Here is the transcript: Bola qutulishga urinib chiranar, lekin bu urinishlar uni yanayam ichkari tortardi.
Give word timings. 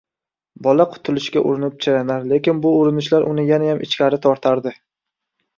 Bola 0.67 0.87
qutulishga 0.93 1.43
urinib 1.49 1.75
chiranar, 1.85 2.25
lekin 2.33 2.63
bu 2.63 2.73
urinishlar 2.79 3.29
uni 3.35 3.47
yanayam 3.53 3.85
ichkari 3.89 4.23
tortardi. 4.25 4.79